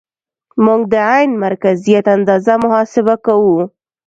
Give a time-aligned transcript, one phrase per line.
[0.65, 3.59] موږ د عین مرکزیت اندازه محاسبه کوو